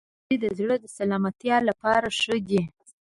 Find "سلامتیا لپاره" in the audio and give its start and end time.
0.97-2.07